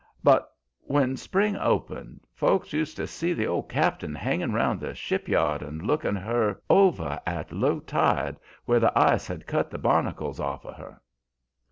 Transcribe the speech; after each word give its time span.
But 0.23 0.51
when 0.79 1.15
spring 1.15 1.55
opened, 1.57 2.21
folks 2.33 2.73
used 2.73 2.97
to 2.97 3.05
see 3.05 3.33
the 3.33 3.45
old 3.45 3.69
cap'n 3.69 4.15
hangin' 4.15 4.51
round 4.51 4.79
the 4.79 4.95
ship 4.95 5.27
yard 5.27 5.61
and 5.61 5.79
lookin' 5.85 6.15
her 6.15 6.59
over 6.71 7.21
at 7.27 7.51
low 7.51 7.79
tide, 7.81 8.37
where 8.65 8.79
the 8.79 8.97
ice 8.97 9.27
had 9.27 9.45
cut 9.45 9.69
the 9.69 9.77
barnacles 9.77 10.39
off 10.39 10.65
of 10.65 10.75
her. 10.77 10.99